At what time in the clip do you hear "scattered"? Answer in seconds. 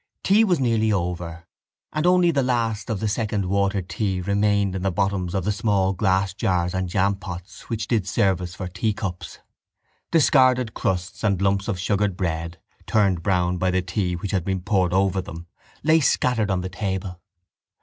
15.99-16.49